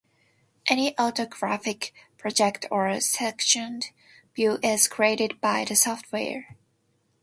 Any 0.67 0.95
orthographic, 0.97 1.91
projected 2.17 2.67
or 2.71 2.99
sectioned 3.01 3.91
view 4.35 4.57
is 4.63 4.87
created 4.87 5.39
by 5.41 5.63
the 5.63 5.75
software. 5.75 6.55